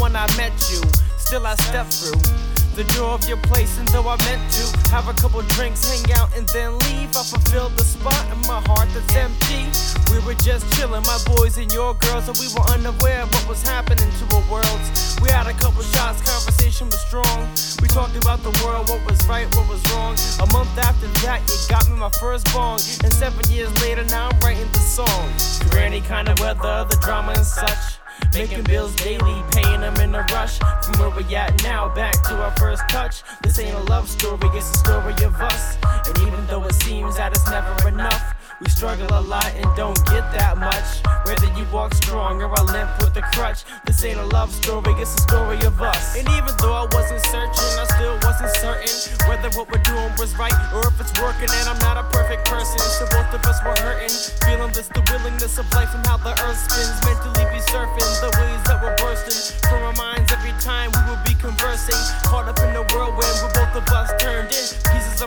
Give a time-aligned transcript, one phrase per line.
[0.00, 0.80] when I met you.
[1.18, 2.20] Still, I stepped through
[2.76, 6.12] the door of your place, and though I meant to have a couple drinks, hang
[6.14, 9.66] out, and then leave, I fulfilled the spot in my heart that's empty.
[10.12, 13.48] We were just chilling, my boys and your girls, and we were unaware of what
[13.48, 15.16] was happening to our worlds.
[15.22, 17.48] We had a couple shots, conversation was strong.
[17.82, 20.14] We talked about the world, what was right, what was wrong.
[20.38, 24.28] A month after that, you got me my first bong, and seven years later, now
[24.30, 25.26] I'm writing the song.
[25.70, 27.98] For any kind of weather, the drama and such.
[28.34, 30.58] Making bills daily, paying them in a rush.
[30.58, 33.22] From where we at now, back to our first touch.
[33.42, 35.76] This ain't a love story, it's a story of us.
[38.76, 41.00] Struggle a lot and don't get that much.
[41.24, 44.92] Whether you walk strong or I limp with a crutch, this ain't a love story,
[45.00, 46.14] it's a story of us.
[46.14, 48.92] And even though I wasn't searching, I still wasn't certain
[49.28, 51.48] whether what we're doing was right or if it's working.
[51.48, 54.12] And I'm not a perfect person, so both of us were hurting.
[54.44, 57.00] Feeling this, the willingness of life and how the earth spins.
[57.08, 61.22] Mentally be surfing the ways that we're bursting from our minds every time we will
[61.24, 61.96] be conversing.
[62.28, 63.35] Caught up in the whirlwind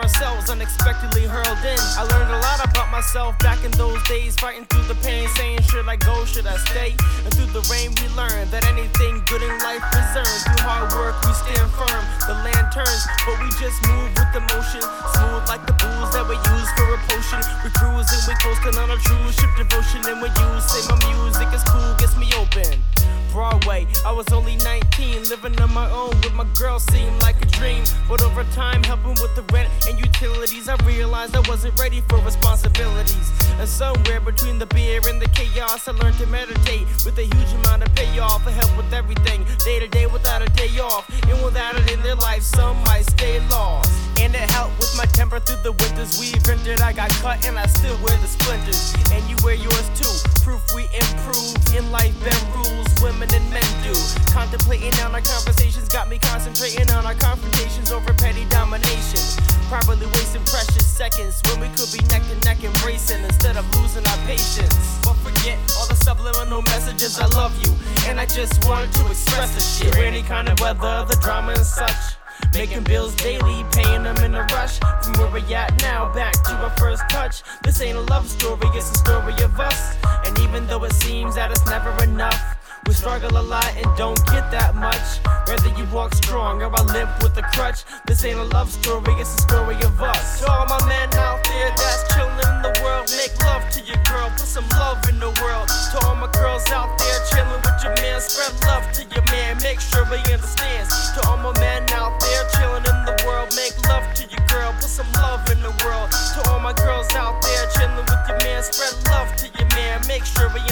[0.00, 1.80] ourselves unexpectedly hurled in.
[2.00, 5.60] I learned a lot about myself back in those days, fighting through the pain, saying,
[5.68, 6.96] Should I go, should I stay?
[7.24, 10.40] And through the rain, we learned that anything good in life is earned.
[10.48, 12.02] Through hard work, we stand firm.
[12.24, 14.80] The land turns, but we just move with the motion.
[14.80, 17.40] Smooth like the booze that we use for a potion.
[17.60, 20.00] We cruising, we coasting on a true ship devotion.
[20.08, 22.89] And when you say my music is cool, gets me open.
[23.32, 23.86] Broadway.
[24.04, 27.84] I was only 19, living on my own with my girl seemed like a dream.
[28.08, 32.18] But over time, helping with the rent and utilities, I realized I wasn't ready for
[32.18, 33.32] responsibilities.
[33.58, 37.52] And somewhere between the beer and the chaos, I learned to meditate with a huge
[37.64, 41.08] amount of payoff for help with everything, day to day without a day off.
[41.28, 43.90] And without it in their life, some might stay lost.
[44.20, 46.20] And it helped with my temper through the winters.
[46.20, 48.94] We rented, I got cut, and I still wear the splinters.
[49.12, 50.12] And you wear yours too.
[50.42, 52.69] Proof we improve in life, bend rules,
[53.10, 53.92] women and men do.
[54.30, 59.18] Contemplating on our conversations got me concentrating on our confrontations over petty domination.
[59.68, 64.06] Probably wasting precious seconds when we could be neck to neck embracing instead of losing
[64.06, 64.98] our patience.
[65.02, 67.18] But forget all the subliminal messages.
[67.18, 67.74] I love you,
[68.08, 69.96] and I just wanted to express the shit.
[69.96, 72.16] Any kind of weather, the drama and such.
[72.54, 74.78] Making bills daily, paying them in a rush.
[75.02, 77.42] From where we at now, back to our first touch.
[77.62, 79.96] This ain't a love story, it's a story of us.
[80.24, 84.18] And even though it seems that it's never enough, we struggle a lot and don't
[84.26, 85.20] get that much.
[85.46, 87.84] Whether you walk strong or I limp with a crutch.
[88.06, 90.40] This ain't a love story, it's a story of us.
[90.40, 94.00] To all my men out there that's chilling in the world, make love to your
[94.06, 95.68] girl, put some love in the world.
[95.92, 99.58] To all my girls out there chilling with your man, spread love to your man,
[99.62, 100.90] make sure he understands.
[101.14, 104.72] To all my men out there chilling in the world, make love to your girl,
[104.78, 106.10] put some love in the world.
[106.10, 110.00] To all my girls out there chilling with your man, spread love to your man,
[110.06, 110.62] make sure he